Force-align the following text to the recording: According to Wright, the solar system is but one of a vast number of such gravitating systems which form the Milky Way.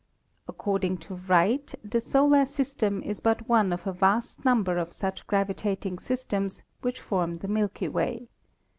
According 0.47 0.97
to 1.05 1.13
Wright, 1.27 1.75
the 1.83 2.01
solar 2.01 2.43
system 2.45 3.03
is 3.03 3.19
but 3.21 3.47
one 3.47 3.71
of 3.71 3.85
a 3.85 3.91
vast 3.93 4.43
number 4.43 4.79
of 4.79 4.93
such 4.93 5.27
gravitating 5.27 5.99
systems 5.99 6.63
which 6.81 6.99
form 6.99 7.37
the 7.37 7.47
Milky 7.47 7.87
Way. 7.87 8.27